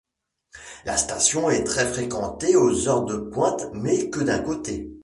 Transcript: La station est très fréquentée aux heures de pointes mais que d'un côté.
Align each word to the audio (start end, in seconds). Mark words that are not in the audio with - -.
La 0.83 0.97
station 0.97 1.51
est 1.51 1.63
très 1.63 1.85
fréquentée 1.85 2.55
aux 2.55 2.87
heures 2.89 3.05
de 3.05 3.17
pointes 3.17 3.67
mais 3.75 4.09
que 4.09 4.21
d'un 4.21 4.39
côté. 4.39 4.91